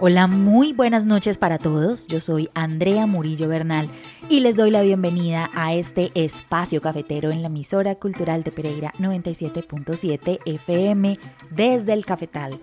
[0.00, 2.08] Hola, muy buenas noches para todos.
[2.08, 3.88] Yo soy Andrea Murillo Bernal
[4.28, 8.92] y les doy la bienvenida a este espacio cafetero en la emisora cultural de Pereira
[8.98, 11.16] 97.7 FM
[11.50, 12.58] desde el Cafetal.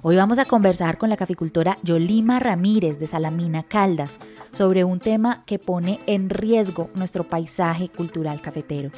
[0.00, 4.18] Hoy vamos a conversar con la caficultora Yolima Ramírez de Salamina Caldas
[4.52, 8.90] sobre un tema que pone en riesgo nuestro paisaje cultural cafetero.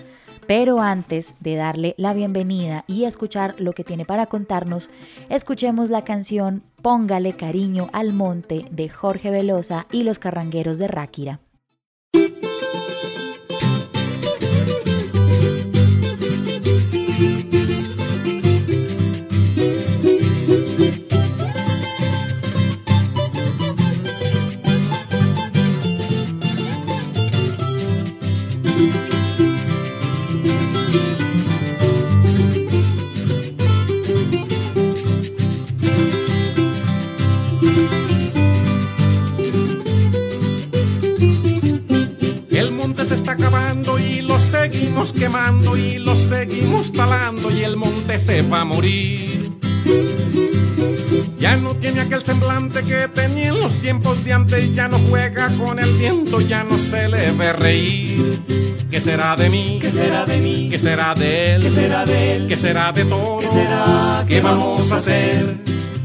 [0.47, 4.91] Pero antes de darle la bienvenida y escuchar lo que tiene para contarnos,
[5.29, 11.41] escuchemos la canción Póngale cariño al monte de Jorge Velosa y los carrangueros de Ráquira.
[46.91, 49.53] Talando y el monte se va a morir.
[51.39, 55.49] Ya no tiene aquel semblante que tenía en los tiempos de antes, ya no juega
[55.59, 58.41] con el viento, ya no se le ve reír.
[58.91, 59.79] ¿Qué será de mí?
[59.81, 60.69] ¿Qué será de mí?
[60.71, 61.63] ¿Qué será de él?
[61.63, 62.47] ¿Qué será de él?
[62.47, 63.45] ¿Qué será de todos?
[63.45, 64.25] ¿Qué será?
[64.27, 65.57] ¿Qué vamos a hacer?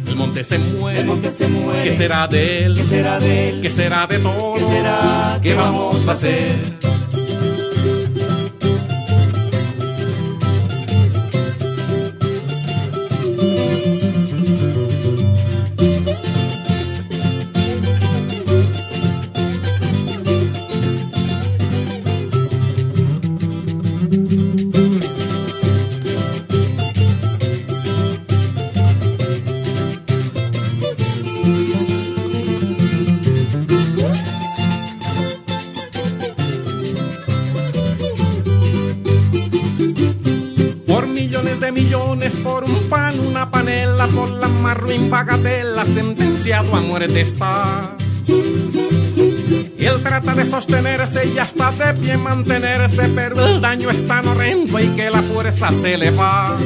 [0.07, 0.99] El monte se muere.
[1.01, 1.83] El monte se muere.
[1.83, 2.75] ¿Qué será de él?
[2.75, 3.61] ¿Qué será de él?
[3.61, 4.59] ¿Qué será de todos?
[4.59, 5.39] ¿Qué será?
[5.41, 6.86] ¿Qué vamos a hacer?
[44.97, 47.95] Ruin bagatela, sentenciado a muerte está.
[48.27, 54.27] Y él trata de sostenerse y hasta de pie mantenerse, pero el daño es tan
[54.27, 56.57] horrendo y que la fuerza se le va.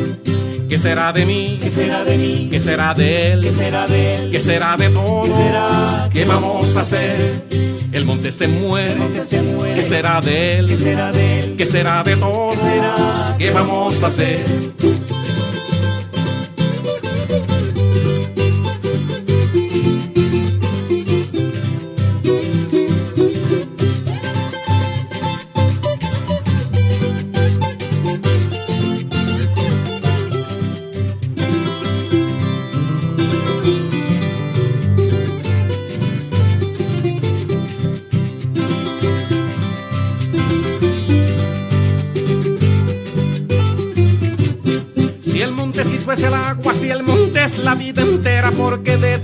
[0.70, 1.60] ¿Qué será de mí?
[1.62, 2.48] ¿Qué será de mí?
[2.50, 3.42] ¿Qué será de él?
[3.42, 4.30] ¿Qué será de él?
[4.32, 5.30] ¿Qué será de todos?
[5.30, 6.10] ¿Qué será?
[6.14, 7.44] ¿Qué vamos a hacer?
[7.92, 8.96] El monte se muere.
[8.96, 9.74] Monte se muere.
[9.74, 10.68] ¿Qué será de él?
[10.68, 11.56] ¿Qué será de él?
[11.58, 12.56] ¿Qué será de todos?
[12.58, 13.38] ¿Qué será?
[13.38, 14.40] ¿Qué vamos a hacer?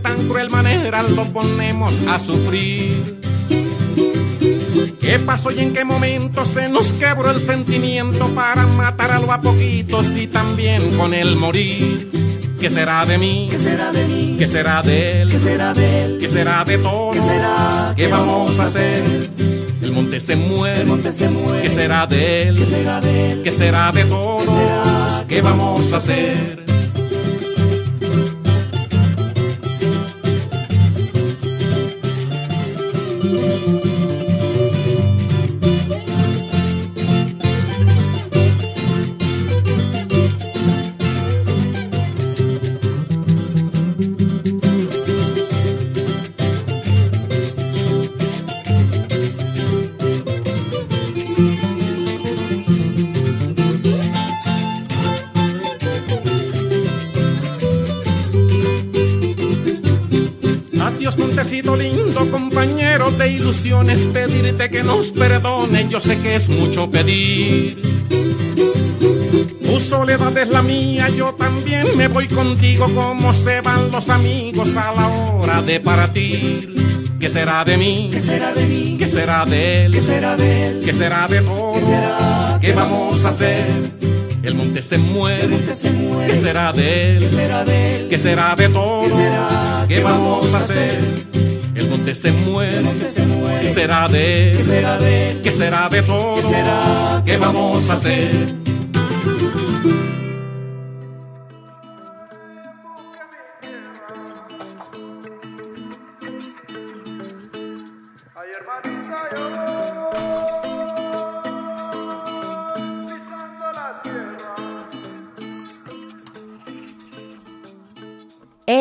[0.02, 3.18] Tan cruel manera lo ponemos a sufrir.
[5.00, 9.42] ¿Qué pasó y en qué momento se nos quebró el sentimiento para matar algo a
[9.42, 12.10] poquitos y también con el morir?
[12.60, 13.48] ¿Qué será de mí?
[13.50, 14.36] ¿Qué será de mí?
[14.38, 15.30] ¿Qué será de él?
[15.30, 16.18] ¿Qué será de él?
[16.20, 17.16] ¿Qué será de todos?
[17.16, 17.94] ¿Qué será?
[17.96, 19.04] ¿Qué vamos a hacer?
[19.82, 20.82] El monte se muere.
[20.82, 21.62] El monte se muere.
[21.62, 22.58] ¿Qué será de él?
[22.58, 23.42] ¿Qué será de él?
[23.44, 24.44] ¿Qué será de todos?
[24.44, 25.26] ¿Qué será?
[25.28, 26.77] ¿Qué vamos a hacer?
[61.52, 67.82] Lindo, compañero de ilusiones, pedirte que nos perdone, yo sé que es mucho pedir.
[69.64, 74.76] Tu soledad es la mía, yo también me voy contigo como se van los amigos
[74.76, 76.76] a la hora de partir.
[77.18, 78.10] ¿Qué será de mí?
[78.12, 78.98] ¿Qué será de mí?
[79.00, 79.92] ¿Qué será de él?
[79.94, 80.82] ¿Qué será de él?
[80.84, 81.80] ¿Qué será de todos?
[81.80, 82.60] ¿Qué será?
[82.62, 84.07] ¿Qué vamos a hacer?
[84.48, 85.44] El monte se muere.
[85.44, 86.32] El monte se muere.
[86.32, 87.20] ¿Qué será de él?
[87.20, 88.08] ¿Qué será de él?
[88.08, 89.08] ¿Qué será de todos?
[89.10, 89.86] ¿Qué será?
[89.90, 91.00] ¿Qué vamos a hacer?
[91.76, 92.78] El monte se muere.
[92.78, 93.60] El monte se muere.
[93.60, 94.58] ¿Qué será de él?
[94.58, 95.42] ¿Qué será de él?
[95.42, 96.46] ¿Qué será de todos?
[96.46, 97.24] ¿Qué será?
[97.26, 98.67] ¿Qué vamos a hacer?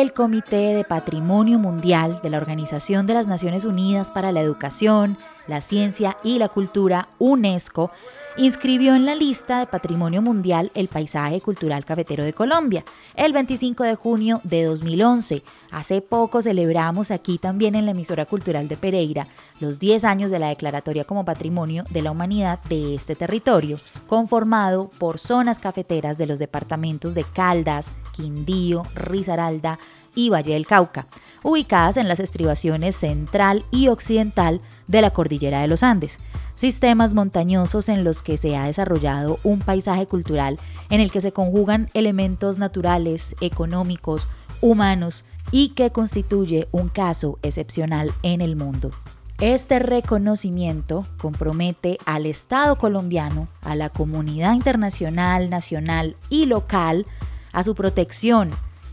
[0.01, 5.17] El Comité de Patrimonio Mundial de la Organización de las Naciones Unidas para la Educación,
[5.47, 7.91] la Ciencia y la Cultura, UNESCO,
[8.37, 12.83] inscribió en la lista de Patrimonio Mundial el paisaje cultural cafetero de Colombia
[13.15, 15.41] el 25 de junio de 2011.
[15.71, 19.27] Hace poco celebramos aquí también en la emisora cultural de Pereira
[19.59, 24.91] los 10 años de la declaratoria como Patrimonio de la Humanidad de este territorio, conformado
[24.99, 29.79] por zonas cafeteras de los departamentos de Caldas, Quindío, Risaralda
[30.13, 31.07] y Valle del Cauca
[31.47, 36.19] ubicadas en las estribaciones central y occidental de la cordillera de los Andes
[36.57, 40.59] sistemas montañosos en los que se ha desarrollado un paisaje cultural
[40.89, 44.27] en el que se conjugan elementos naturales, económicos,
[44.59, 48.91] humanos y que constituye un caso excepcional en el mundo.
[49.39, 57.05] Este reconocimiento compromete al Estado colombiano, a la comunidad internacional, nacional y local
[57.53, 58.49] a su protección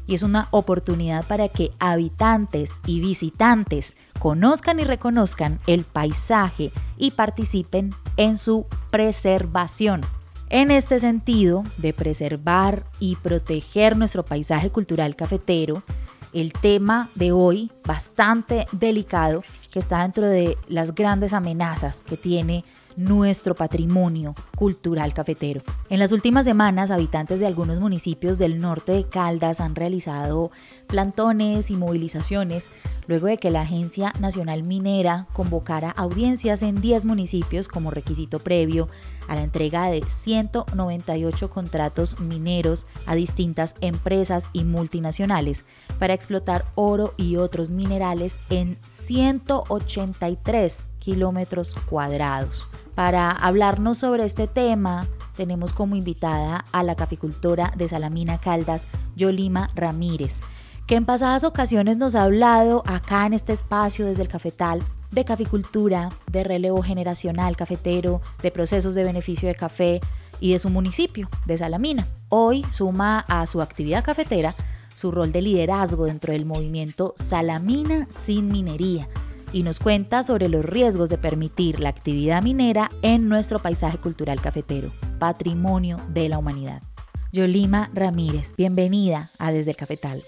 [0.06, 7.12] y es una oportunidad para que habitantes y visitantes conozcan y reconozcan el paisaje y
[7.12, 10.03] participen en su preservación.
[10.51, 15.83] En este sentido, de preservar y proteger nuestro paisaje cultural cafetero,
[16.33, 22.65] el tema de hoy, bastante delicado, que está dentro de las grandes amenazas que tiene
[22.96, 25.62] nuestro patrimonio cultural cafetero.
[25.91, 30.50] En las últimas semanas, habitantes de algunos municipios del norte de Caldas han realizado
[30.87, 32.69] plantones y movilizaciones
[33.06, 38.89] luego de que la Agencia Nacional Minera convocara audiencias en 10 municipios como requisito previo
[39.29, 45.65] a la entrega de 198 contratos mineros a distintas empresas y multinacionales
[45.99, 52.67] para explotar oro y otros minerales en 183 kilómetros cuadrados.
[52.95, 55.06] Para hablarnos sobre este tema,
[55.37, 58.87] tenemos como invitada a la caficultora de Salamina Caldas,
[59.17, 60.41] Yolima Ramírez,
[60.87, 64.81] que en pasadas ocasiones nos ha hablado acá en este espacio desde el cafetal
[65.13, 70.01] de caficultura, de relevo generacional cafetero, de procesos de beneficio de café
[70.41, 72.07] y de su municipio, de Salamina.
[72.29, 74.55] Hoy suma a su actividad cafetera
[74.95, 79.09] su rol de liderazgo dentro del movimiento Salamina sin minería
[79.53, 84.41] y nos cuenta sobre los riesgos de permitir la actividad minera en nuestro paisaje cultural
[84.41, 86.83] cafetero, patrimonio de la humanidad.
[87.33, 90.23] Yolima Ramírez, bienvenida a Desde el Cafetal.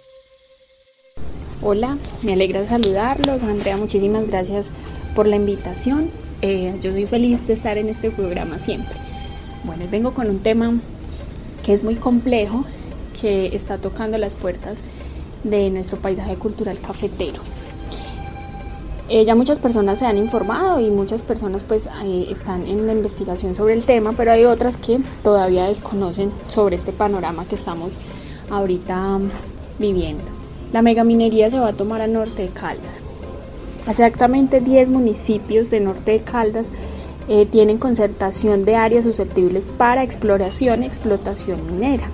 [1.68, 3.42] Hola, me alegra saludarlos.
[3.42, 4.70] Andrea, muchísimas gracias
[5.16, 6.12] por la invitación.
[6.40, 8.94] Eh, yo soy feliz de estar en este programa siempre.
[9.64, 10.78] Bueno, vengo con un tema
[11.64, 12.64] que es muy complejo,
[13.20, 14.78] que está tocando las puertas
[15.42, 17.42] de nuestro paisaje cultural cafetero.
[19.08, 21.88] Eh, ya muchas personas se han informado y muchas personas pues
[22.30, 26.92] están en la investigación sobre el tema, pero hay otras que todavía desconocen sobre este
[26.92, 27.98] panorama que estamos
[28.50, 29.18] ahorita
[29.80, 30.35] viviendo.
[30.72, 33.02] La megaminería se va a tomar a norte de Caldas.
[33.88, 36.70] Exactamente 10 municipios de norte de Caldas
[37.28, 42.08] eh, tienen concertación de áreas susceptibles para exploración y explotación minera.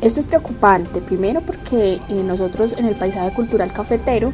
[0.00, 4.32] Esto es preocupante, primero porque nosotros en el paisaje cultural cafetero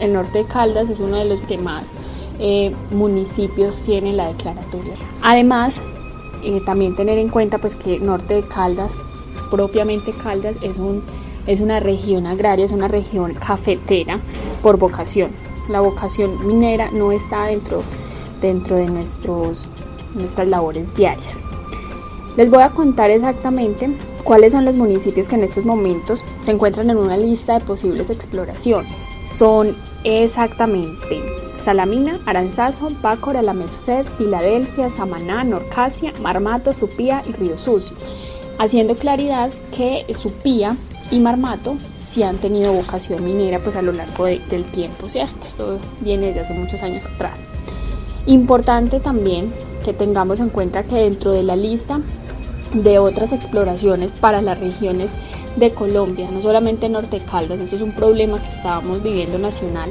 [0.00, 1.88] el norte de Caldas es uno de los que más
[2.38, 4.94] eh, municipios tienen la declaratoria.
[5.22, 5.80] Además,
[6.44, 8.92] eh, también tener en cuenta pues que norte de Caldas,
[9.50, 11.02] propiamente Caldas, es, un,
[11.48, 14.20] es una región agraria, es una región cafetera
[14.62, 15.30] por vocación.
[15.68, 17.82] La vocación minera no está dentro,
[18.40, 19.66] dentro de nuestros,
[20.14, 21.40] nuestras labores diarias.
[22.36, 23.88] Les voy a contar exactamente
[24.24, 28.10] cuáles son los municipios que en estos momentos se encuentran en una lista de posibles
[28.10, 29.08] exploraciones.
[29.24, 29.74] Son
[30.04, 31.22] exactamente
[31.56, 37.96] Salamina, Aranzazo, Bácora, La Merced, Filadelfia, Samaná, Norcasia, Marmato, Supía y Río Sucio,
[38.58, 40.76] haciendo claridad que Supía
[41.10, 45.46] y Marmato sí han tenido vocación minera pues a lo largo del tiempo, ¿cierto?
[45.46, 47.44] Esto viene desde hace muchos años atrás.
[48.26, 49.52] Importante también
[49.84, 52.00] que tengamos en cuenta que dentro de la lista
[52.74, 55.12] de otras exploraciones para las regiones
[55.56, 59.90] de Colombia, no solamente Norte Caldas, esto es un problema que estábamos viviendo nacional.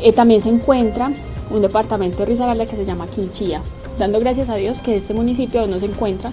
[0.00, 1.10] Eh, también se encuentra
[1.50, 3.60] un departamento de Risaralda que se llama Quinchía,
[3.98, 6.32] dando gracias a Dios que este municipio no se encuentra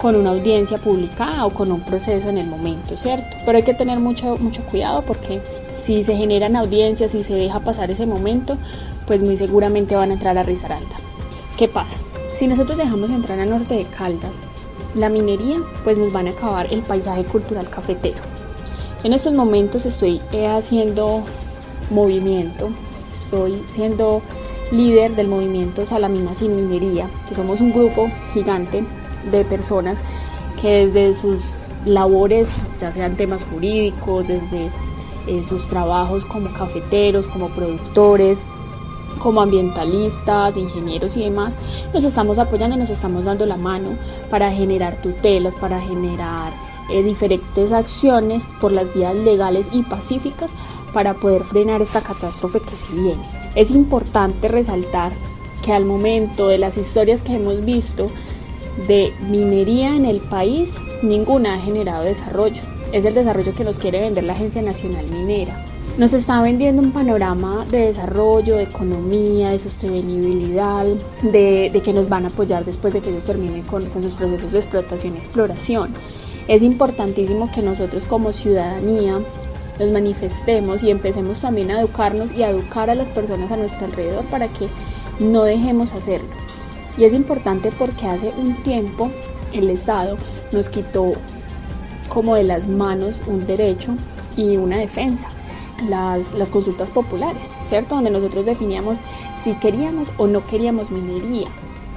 [0.00, 3.36] con una audiencia publicada o con un proceso en el momento, ¿cierto?
[3.44, 5.42] Pero hay que tener mucho, mucho cuidado porque
[5.74, 8.56] si se generan audiencias y se deja pasar ese momento,
[9.06, 10.96] pues muy seguramente van a entrar a Risaralda.
[11.58, 11.98] ¿Qué pasa?
[12.34, 14.40] Si nosotros dejamos entrar a Norte de Caldas
[14.94, 18.22] la minería, pues nos van a acabar el paisaje cultural cafetero.
[19.04, 21.22] En estos momentos estoy eh, haciendo
[21.90, 22.70] movimiento,
[23.12, 24.22] estoy siendo
[24.72, 28.82] líder del movimiento Salamina sin Minería, que somos un grupo gigante
[29.30, 29.98] de personas
[30.60, 34.70] que desde sus labores, ya sean temas jurídicos, desde
[35.26, 38.42] eh, sus trabajos como cafeteros, como productores,
[39.18, 41.56] como ambientalistas, ingenieros y demás,
[41.92, 43.90] nos estamos apoyando, nos estamos dando la mano
[44.30, 46.52] para generar tutelas, para generar
[46.90, 50.52] eh, diferentes acciones por las vías legales y pacíficas
[50.92, 53.22] para poder frenar esta catástrofe que se viene.
[53.54, 55.12] Es importante resaltar
[55.62, 58.10] que al momento de las historias que hemos visto
[58.86, 62.62] de minería en el país, ninguna ha generado desarrollo.
[62.92, 65.64] Es el desarrollo que nos quiere vender la Agencia Nacional Minera.
[65.98, 70.86] Nos está vendiendo un panorama de desarrollo, de economía, de sostenibilidad,
[71.22, 74.52] de, que nos van a apoyar después de que ellos terminen con, con sus procesos
[74.52, 75.92] de explotación y exploración.
[76.48, 79.20] Es importantísimo que nosotros como ciudadanía
[79.78, 83.86] nos manifestemos y empecemos también a educarnos y a educar a las personas a nuestro
[83.86, 84.68] alrededor para que
[85.20, 86.28] no dejemos hacerlo.
[87.00, 89.10] Y es importante porque hace un tiempo
[89.54, 90.18] el Estado
[90.52, 91.14] nos quitó
[92.10, 93.94] como de las manos un derecho
[94.36, 95.28] y una defensa.
[95.88, 97.94] Las, las, consultas populares, ¿cierto?
[97.94, 99.00] Donde nosotros definíamos
[99.42, 101.48] si queríamos o no queríamos minería.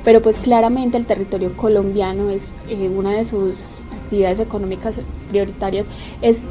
[0.06, 3.66] Pero pues claramente el territorio colombiano es eh, una de sus
[4.02, 5.90] actividades económicas prioritarias
[6.22, 6.44] es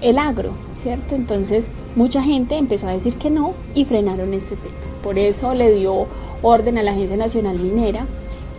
[0.00, 1.14] el agro, ¿cierto?
[1.14, 4.74] Entonces mucha gente empezó a decir que no y frenaron este tema.
[5.02, 6.06] Por eso le dio
[6.42, 8.06] orden a la Agencia Nacional Minera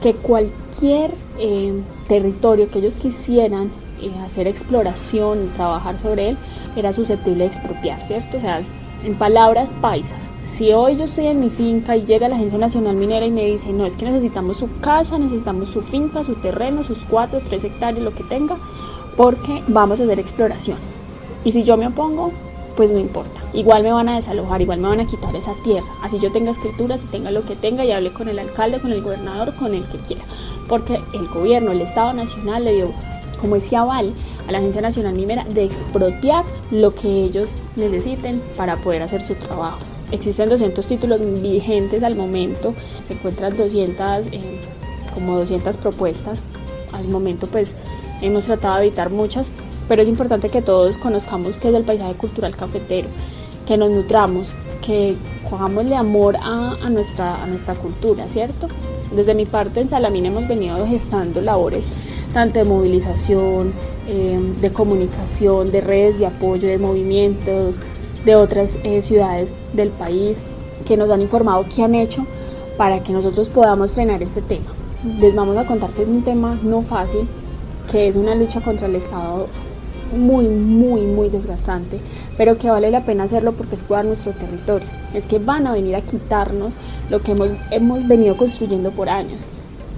[0.02, 1.74] que cualquier eh,
[2.08, 3.70] territorio que ellos quisieran
[4.02, 6.38] eh, hacer exploración, trabajar sobre él,
[6.76, 8.38] era susceptible de expropiar, ¿cierto?
[8.38, 8.62] O sea,
[9.04, 10.30] en palabras paisas.
[10.52, 13.46] Si hoy yo estoy en mi finca y llega la Agencia Nacional Minera y me
[13.46, 17.64] dice, no, es que necesitamos su casa, necesitamos su finca, su terreno, sus cuatro, tres
[17.64, 18.58] hectáreas, lo que tenga,
[19.16, 20.78] porque vamos a hacer exploración.
[21.44, 22.32] Y si yo me opongo,
[22.80, 23.42] pues no importa.
[23.52, 25.86] Igual me van a desalojar, igual me van a quitar esa tierra.
[26.02, 28.94] Así yo tenga escrituras y tenga lo que tenga y hable con el alcalde, con
[28.94, 30.24] el gobernador, con el que quiera.
[30.70, 32.94] Porque el gobierno, el Estado Nacional le dio
[33.42, 34.14] como ese aval
[34.48, 39.36] a la Agencia Nacional Minera de expropiar lo que ellos necesiten para poder hacer su
[39.36, 39.80] trabajo.
[40.14, 44.40] Existen 200 títulos vigentes al momento, se encuentran 200, eh,
[45.14, 46.40] como 200 propuestas.
[46.94, 47.76] Al momento pues
[48.22, 49.52] hemos tratado de evitar muchas,
[49.90, 53.10] pero es importante que todos conozcamos qué es el paisaje cultural cafetero,
[53.68, 54.54] que nos nutramos,
[54.86, 55.18] que
[55.50, 58.68] cojámosle amor a, nuestra, a nuestra cultura, ¿cierto?
[59.14, 61.88] Desde mi parte en Salamina hemos venido gestando labores
[62.34, 63.74] tanto de movilización,
[64.08, 67.80] em, de comunicación, de redes de apoyo, de movimientos
[68.24, 70.44] de otras eh, ciudades del país
[70.86, 72.26] que nos han informado qué han hecho
[72.78, 74.66] para que nosotros podamos frenar este tema.
[75.20, 77.28] Les vamos a contar que es un tema no fácil,
[77.92, 79.48] que es una lucha contra el Estado
[80.14, 82.00] muy, muy, muy desgastante,
[82.38, 84.88] pero que vale la pena hacerlo porque es cuidar nuestro territorio.
[85.14, 86.76] Es que van a venir a quitarnos
[87.10, 89.48] lo que hemos, hemos venido construyendo por años.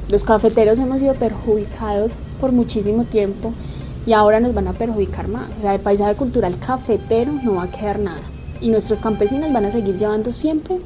[0.10, 3.54] Los cafeteros hemos sido perjudicados por muchísimo tiempo
[4.06, 5.50] y ahora nos van a perjudicar más.
[5.58, 8.22] O sea, el paisaje cultural cafetero no va a quedar nada.
[8.60, 10.80] Y nuestros campesinos van a seguir llevando siempre,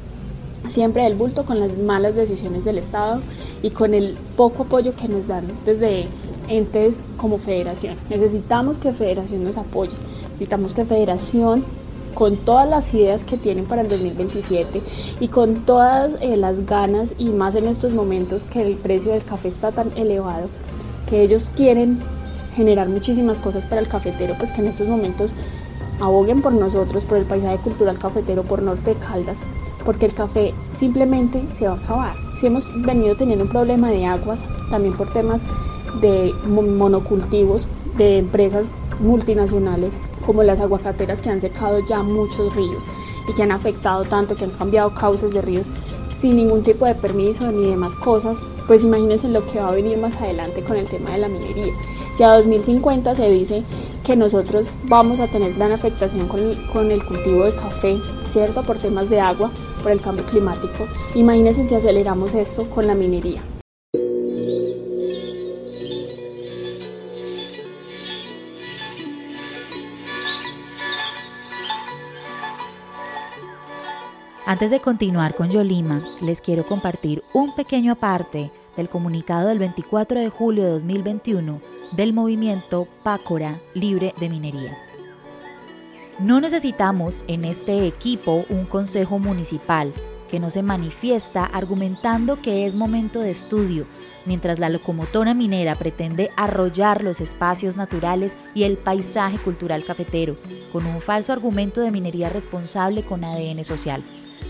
[0.68, 3.20] siempre el bulto con las malas decisiones del Estado
[3.62, 6.06] y con el poco apoyo que nos dan desde
[6.48, 7.96] entes como federación.
[8.10, 9.92] Necesitamos que federación nos apoye,
[10.32, 11.64] necesitamos que federación
[12.14, 14.80] con todas las ideas que tienen para el 2027
[15.20, 19.22] y con todas eh, las ganas y más en estos momentos que el precio del
[19.22, 20.48] café está tan elevado,
[21.10, 22.00] que ellos quieren
[22.54, 25.34] generar muchísimas cosas para el cafetero, pues que en estos momentos
[26.00, 29.42] aboguen por nosotros, por el paisaje cultural cafetero, por Norte de Caldas,
[29.84, 32.14] porque el café simplemente se va a acabar.
[32.34, 35.42] Si hemos venido teniendo un problema de aguas, también por temas
[36.00, 38.66] de monocultivos de empresas
[39.00, 42.84] multinacionales como las aguacateras que han secado ya muchos ríos
[43.28, 45.68] y que han afectado tanto, que han cambiado causas de ríos
[46.16, 49.98] sin ningún tipo de permiso ni demás cosas, pues imagínense lo que va a venir
[49.98, 51.74] más adelante con el tema de la minería.
[52.14, 53.62] Si a 2050 se dice
[54.04, 57.98] que nosotros vamos a tener gran afectación con el, con el cultivo de café,
[58.30, 58.62] ¿cierto?
[58.62, 59.50] Por temas de agua,
[59.82, 63.42] por el cambio climático, imagínense si aceleramos esto con la minería.
[74.48, 80.20] Antes de continuar con Yolima, les quiero compartir un pequeño aparte del comunicado del 24
[80.20, 81.60] de julio de 2021
[81.90, 84.78] del movimiento Pácora Libre de Minería.
[86.20, 89.92] No necesitamos en este equipo un consejo municipal
[90.30, 93.86] que no se manifiesta argumentando que es momento de estudio,
[94.26, 100.36] mientras la locomotora minera pretende arrollar los espacios naturales y el paisaje cultural cafetero,
[100.72, 104.04] con un falso argumento de minería responsable con ADN social.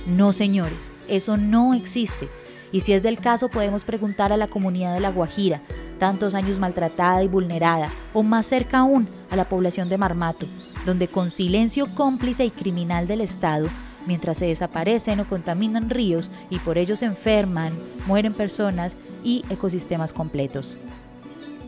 [0.07, 2.29] No, señores, eso no existe.
[2.73, 5.61] Y si es del caso, podemos preguntar a la comunidad de La Guajira,
[5.99, 10.47] tantos años maltratada y vulnerada, o más cerca aún, a la población de Marmato,
[10.85, 13.69] donde con silencio cómplice y criminal del Estado,
[14.07, 17.73] mientras se desaparecen o contaminan ríos y por ello se enferman,
[18.07, 20.77] mueren personas y ecosistemas completos.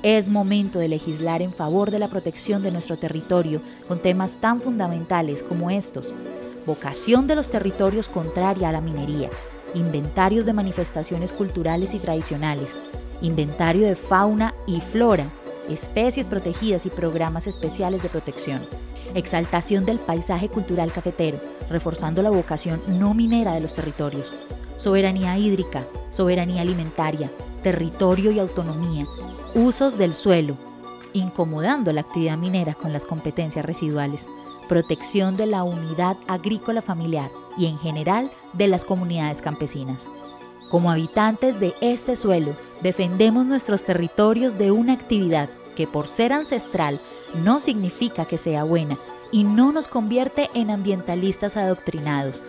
[0.02, 4.60] Es momento de legislar en favor de la protección de nuestro territorio con temas tan
[4.60, 6.14] fundamentales como estos.
[6.66, 9.30] Vocación de los territorios contraria a la minería,
[9.74, 12.78] inventarios de manifestaciones culturales y tradicionales,
[13.20, 15.30] inventario de fauna y flora,
[15.68, 18.60] especies protegidas y programas especiales de protección,
[19.14, 21.38] exaltación del paisaje cultural cafetero,
[21.70, 24.32] reforzando la vocación no minera de los territorios,
[24.76, 27.30] soberanía hídrica, soberanía alimentaria,
[27.62, 29.06] territorio y autonomía,
[29.54, 30.56] usos del suelo,
[31.12, 34.26] incomodando la actividad minera con las competencias residuales,
[34.68, 40.06] protección de la unidad agrícola familiar y en general de las comunidades campesinas.
[40.70, 47.00] Como habitantes de este suelo, defendemos nuestros territorios de una actividad que por ser ancestral
[47.42, 48.98] no significa que sea buena
[49.32, 52.42] y no nos convierte en ambientalistas adoctrinados,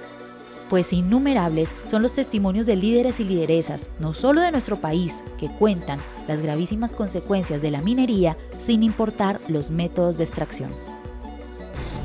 [0.70, 5.50] pues innumerables son los testimonios de líderes y lideresas, no solo de nuestro país, que
[5.50, 10.70] cuentan las gravísimas consecuencias de la minería sin importar los métodos de extracción.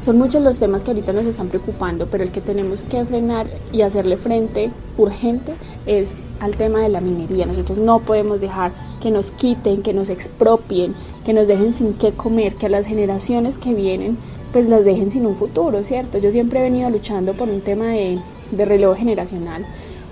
[0.04, 3.46] Son muchos los temas que ahorita nos están preocupando, pero el que tenemos que frenar
[3.73, 5.54] y hacerle frente urgente
[5.87, 7.46] es al tema de la minería.
[7.46, 10.94] Nosotros no podemos dejar que nos quiten, que nos expropien,
[11.25, 14.18] que nos dejen sin qué comer, que a las generaciones que vienen
[14.52, 16.18] pues las dejen sin un futuro, ¿cierto?
[16.18, 18.20] Yo siempre he venido luchando por un tema de
[18.50, 19.64] de relevo generacional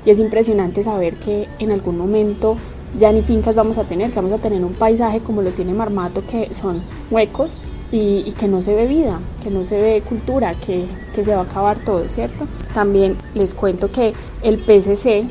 [0.04, 2.56] y es impresionante saber que en algún momento
[2.98, 5.72] ya ni fincas vamos a tener, que vamos a tener un paisaje como lo tiene
[5.72, 7.56] Marmato, que son huecos
[7.92, 11.42] y, que no se ve vida, que no se ve cultura, que, que se va
[11.42, 12.46] a acabar todo, ¿cierto?
[12.74, 15.24] También les cuento que el PCC,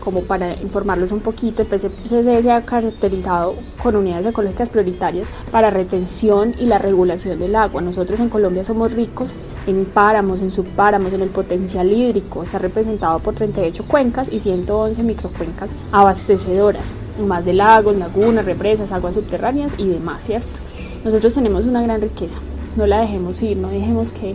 [0.00, 5.70] como para informarlos un poquito, el PCC se ha caracterizado con unidades ecológicas prioritarias para
[5.70, 7.80] retención y la regulación del agua.
[7.80, 9.34] Nosotros en Colombia somos ricos
[9.68, 12.42] en páramos, en subpáramos, en el potencial hídrico.
[12.42, 16.84] Está representado por 38 cuencas y 111 microcuencas abastecedoras,
[17.24, 20.67] más de lagos, lagunas, represas, aguas subterráneas y demás, ¿cierto?
[21.04, 22.38] Nosotros tenemos una gran riqueza,
[22.76, 24.34] no la dejemos ir, no dejemos que,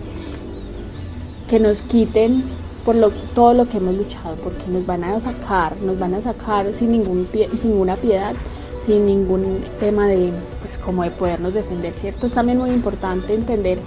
[1.50, 2.44] que nos quiten
[2.86, 6.22] por lo, todo lo que hemos luchado, porque nos van a sacar, nos van a
[6.22, 8.34] sacar sin, ningún, sin ninguna piedad,
[8.86, 12.28] sin ningún tema de, pues, como de podernos defender, ¿cierto?
[12.28, 13.80] Es también muy importante entender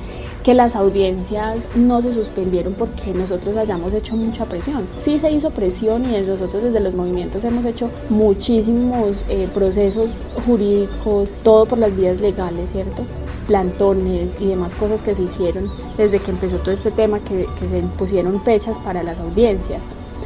[0.43, 4.87] que las audiencias no se suspendieron porque nosotros hayamos hecho mucha presión.
[4.97, 10.15] Sí se hizo presión y nosotros desde los movimientos hemos hecho muchísimos eh, procesos
[10.47, 13.03] jurídicos, todo por las vías legales, ¿cierto?
[13.47, 17.79] plantones y demás cosas que se hicieron desde que empezó todo este tema, que, se
[17.79, 19.85] impusieron fechas para las audiencias.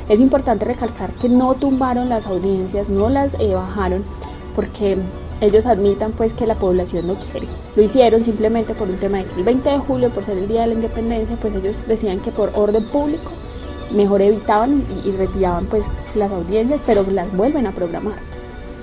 [0.09, 4.03] Es importante recalcar que no tumbaron las audiencias, no las eh, bajaron,
[4.55, 4.97] porque
[5.41, 7.47] ellos admitan pues que la población no quiere.
[7.77, 10.49] Lo hicieron simplemente por un tema de que el 20 de julio, por ser el
[10.49, 13.31] Día de la Independencia, pues ellos decían que por orden público
[13.95, 18.19] mejor evitaban y, retiraban pues las audiencias, pero las vuelven a programar.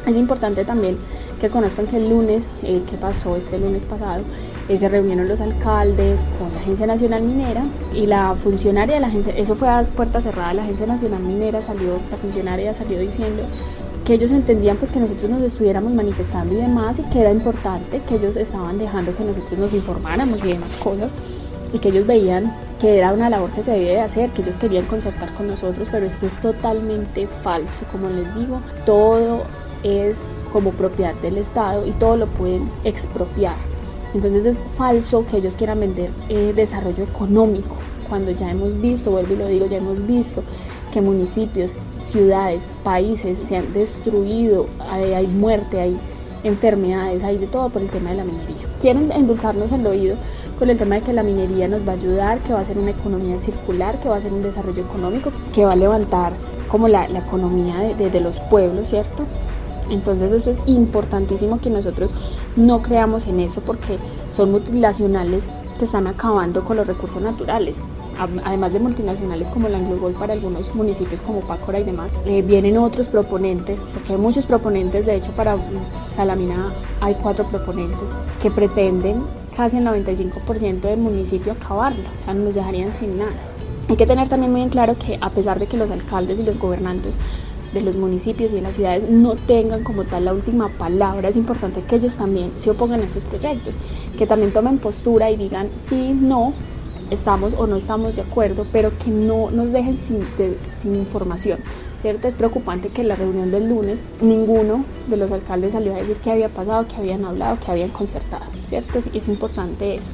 [0.05, 0.97] Es importante también
[1.39, 4.23] que conozcan que el lunes, eh, pasó este lunes pasado,
[4.69, 9.07] eh, se reunieron los alcaldes con la Agencia Nacional Minera y la funcionaria de la
[9.07, 13.43] agencia, eso fue a puerta cerrada, la Agencia Nacional Minera salió, la funcionaria salió diciendo
[14.07, 17.99] que ellos entendían pues que nosotros nos estuviéramos manifestando y demás y que era importante
[18.07, 21.13] que ellos estaban dejando que nosotros nos informáramos y demás cosas
[21.73, 24.55] y que ellos veían que era una labor que se debía de hacer, que ellos
[24.55, 29.43] querían concertar con nosotros, pero esto es totalmente falso, como les digo, todo
[29.83, 30.19] es
[30.53, 33.55] como propiedad del Estado y todo lo pueden expropiar.
[34.13, 37.75] Entonces es falso que ellos quieran vender eh, desarrollo económico,
[38.07, 40.43] cuando ya hemos visto, vuelvo y lo digo, ya hemos visto
[40.97, 45.95] que municipios, ciudades, países se han destruido, hay, muerte, hay
[46.43, 48.65] enfermedades, hay de todo por el tema de la minería.
[48.81, 50.15] Quieren endulzarnos el oído
[50.57, 52.79] con el tema de que la minería nos va a ayudar, que va a ser
[52.79, 56.33] una economía circular, que va a ser un desarrollo económico, que va a levantar
[56.67, 59.23] como la, economía de, los pueblos, ¿cierto?
[59.91, 62.11] Entonces eso es importantísimo que nosotros
[62.55, 63.99] no creamos en eso porque
[64.35, 65.45] son multinacionales
[65.77, 67.81] que están acabando con los recursos naturales
[68.45, 72.77] además de multinacionales como la Anglo para algunos municipios como Pácora y demás, eh, vienen
[72.77, 75.57] otros proponentes, porque hay muchos proponentes, de hecho para
[76.11, 78.09] Salamina hay cuatro proponentes
[78.41, 79.23] que pretenden
[79.55, 83.31] casi el 95% del municipio acabarlo, o sea, nos dejarían sin nada.
[83.89, 86.43] Hay que tener también muy en claro que a pesar de que los alcaldes y
[86.43, 87.15] los gobernantes
[87.73, 91.35] de los municipios y de las ciudades no tengan como tal la última palabra, es
[91.35, 93.75] importante que ellos también se opongan a estos proyectos,
[94.17, 96.53] que también tomen postura y digan sí, no,
[97.11, 100.19] estamos o no estamos de acuerdo, pero que no nos dejen sin,
[100.81, 101.59] sin información.
[102.01, 102.27] ¿Cierto?
[102.27, 106.17] Es preocupante que en la reunión del lunes ninguno de los alcaldes salió a decir
[106.17, 108.99] qué había pasado, qué habían hablado, qué habían concertado, ¿cierto?
[108.99, 110.11] Es importante eso.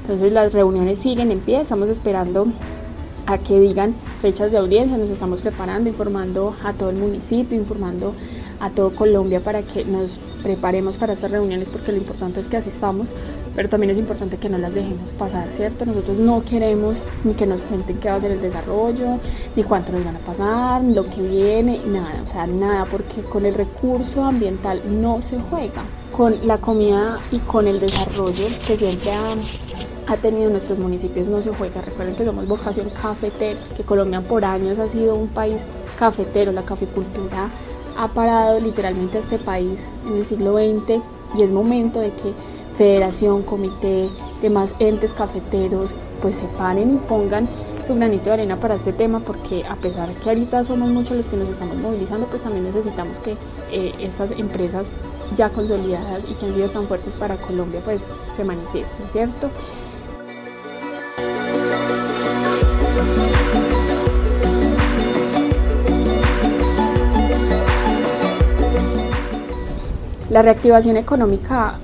[0.00, 2.46] Entonces las reuniones siguen en pie, estamos esperando
[3.26, 8.14] a que digan fechas de audiencia, nos estamos preparando, informando a todo el municipio, informando
[8.60, 12.56] a todo Colombia para que nos preparemos para estas reuniones porque lo importante es que
[12.56, 13.08] asistamos,
[13.54, 15.84] pero también es importante que no las dejemos pasar, ¿cierto?
[15.84, 19.18] Nosotros no queremos ni que nos cuenten qué va a ser el desarrollo,
[19.54, 23.44] ni cuánto nos van a pagar, lo que viene, nada, o sea, nada, porque con
[23.44, 25.84] el recurso ambiental no se juega,
[26.16, 29.34] con la comida y con el desarrollo que siempre ha,
[30.06, 31.80] ha tenido nuestros municipios no se juega.
[31.80, 35.60] Recuerden que somos vocación cafetera, que Colombia por años ha sido un país
[35.98, 37.48] cafetero, la caficultura
[37.98, 41.02] ha parado literalmente a este país en el siglo XX
[41.36, 42.32] y es momento de que
[42.76, 44.10] federación, comité,
[44.42, 47.48] demás entes cafeteros pues se paren y pongan
[47.86, 51.26] su granito de arena para este tema porque a pesar que ahorita somos muchos los
[51.26, 53.36] que nos estamos movilizando pues también necesitamos que
[53.70, 54.90] eh, estas empresas
[55.34, 59.50] ya consolidadas y que han sido tan fuertes para Colombia pues se manifiesten, ¿cierto?
[70.36, 71.76] La reactivación económica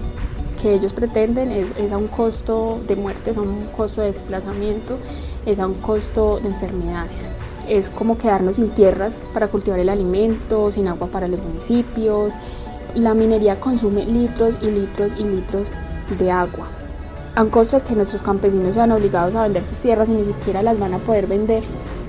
[0.60, 4.08] que ellos pretenden es, es, a un costo de muerte, es a un costo de
[4.08, 4.98] desplazamiento,
[5.46, 7.30] es a un costo de enfermedades.
[7.66, 12.34] Es como quedarnos sin tierras para cultivar el alimento, sin agua para los municipios.
[12.94, 15.68] La minería consume litros y litros y litros
[16.18, 16.66] de agua.
[17.34, 20.62] A un costo que nuestros campesinos sean obligados a vender sus tierras y ni siquiera
[20.62, 21.62] las van a poder vender.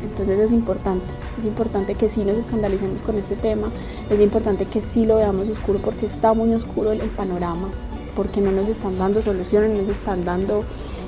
[0.03, 1.06] Entonces es importante
[1.43, 3.67] es importante que sí nos escandalicemos con este tema,
[4.10, 7.67] es importante que sí lo veamos oscuro porque está muy oscuro el, panorama,
[8.15, 10.63] porque no nos están dando soluciones, no nos están dando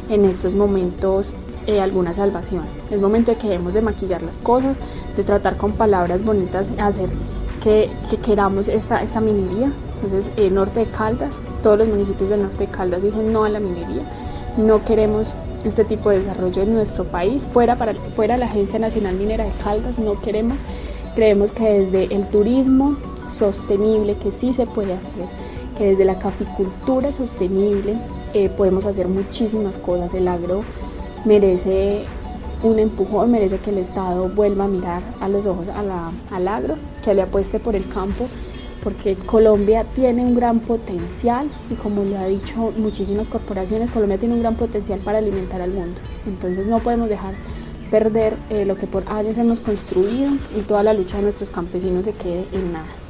[0.10, 1.32] en estos momentos
[1.68, 2.66] eh, alguna salvación.
[2.92, 4.76] Es momento de que debemos de maquillar las cosas,
[5.16, 7.10] de tratar con palabras bonitas, hacer
[7.64, 9.72] que, que queramos esta, minería.
[10.04, 13.50] Entonces, el norte de Caldas, todos los municipios del norte de Caldas dicen no a
[13.50, 14.04] la minería,
[14.58, 15.34] no queremos
[15.70, 19.52] este tipo de desarrollo en nuestro país, fuera, para, fuera la Agencia Nacional Minera de
[19.64, 20.60] Caldas, no queremos.
[21.16, 22.98] Creemos que desde el turismo
[23.30, 25.14] sostenible, que sí se puede hacer,
[25.78, 27.96] que desde la caficultura sostenible
[28.34, 30.14] eh, podemos hacer muchísimas cosas.
[30.14, 30.64] El agro
[31.24, 32.04] merece
[32.64, 36.48] un empujón, merece que el Estado vuelva a mirar a los ojos a la, al
[36.48, 38.28] agro, que le apueste por el campo
[38.86, 44.36] porque Colombia tiene un gran potencial y como lo ha dicho muchísimas corporaciones, Colombia tiene
[44.36, 46.00] un gran potencial para alimentar al mundo.
[46.28, 47.34] Entonces no podemos dejar
[47.90, 52.06] perder eh, lo que por años hemos construido y toda la lucha de nuestros campesinos
[52.06, 53.05] se quede en nada.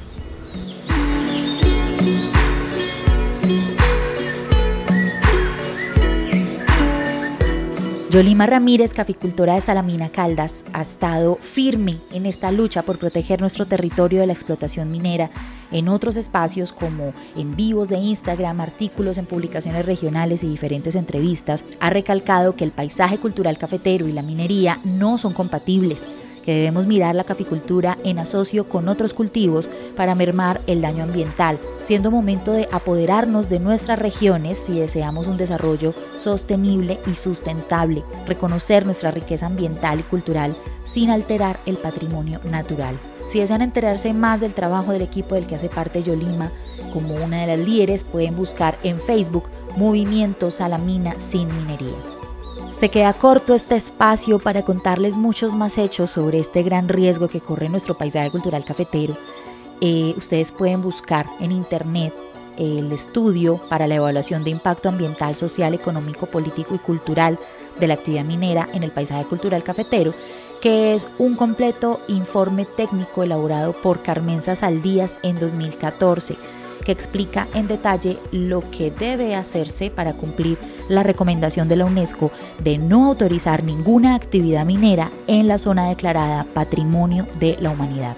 [8.15, 13.65] Yolima Ramírez, caficultora de Salamina Caldas, ha estado firme en esta lucha por proteger nuestro
[13.65, 15.29] territorio de la explotación minera
[15.69, 21.65] en otros espacios como en vivos de Instagram, artículos en publicaciones regionales y diferentes entrevistas.
[21.81, 26.07] Ha recalcado que el paisaje cultural cafetero y la minería no son compatibles
[26.45, 31.57] que debemos mirar la caficultura en asocio con otros cultivos para mermar el daño ambiental,
[31.81, 38.85] siendo momento de apoderarnos de nuestras regiones si deseamos un desarrollo sostenible y sustentable, reconocer
[38.85, 42.97] nuestra riqueza ambiental y cultural sin alterar el patrimonio natural.
[43.27, 46.51] Si desean enterarse más del trabajo del equipo del que hace parte Yolima,
[46.93, 52.14] como una de las líderes, pueden buscar en Facebook Movimiento Salamina Sin Minería.
[52.77, 57.39] Se queda corto este espacio para contarles muchos más hechos sobre este gran riesgo que
[57.39, 59.15] corre nuestro paisaje cultural cafetero.
[59.79, 62.13] Eh, ustedes pueden buscar en internet
[62.57, 67.39] el estudio para la evaluación de impacto ambiental, social, económico, político y cultural
[67.79, 70.13] de la actividad minera en el paisaje cultural cafetero,
[70.59, 76.35] que es un completo informe técnico elaborado por Carmenza Saldías en 2014
[76.83, 80.57] que explica en detalle lo que debe hacerse para cumplir
[80.89, 82.31] la recomendación de la UNESCO
[82.63, 88.15] de no autorizar ninguna actividad minera en la zona declarada Patrimonio de la Humanidad.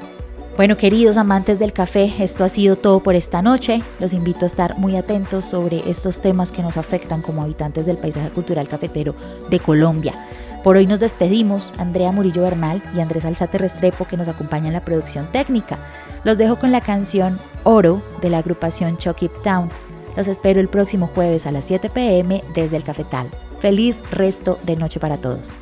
[0.58, 3.84] Bueno, queridos amantes del café, esto ha sido todo por esta noche.
[4.00, 7.98] Los invito a estar muy atentos sobre estos temas que nos afectan como habitantes del
[7.98, 9.14] paisaje cultural cafetero
[9.52, 10.16] de Colombia.
[10.64, 14.74] Por hoy nos despedimos, Andrea Murillo Bernal y Andrés Alzate Restrepo que nos acompañan en
[14.74, 15.78] la producción técnica.
[16.24, 17.40] Los dejo con la canción
[17.70, 19.70] Oro de la agrupación Chucky Town.
[20.16, 23.28] Los espero el próximo jueves a las 7 pm desde el Cafetal.
[23.60, 25.58] Feliz resto de noche para todos.